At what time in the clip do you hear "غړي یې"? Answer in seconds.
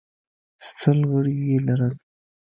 1.11-1.57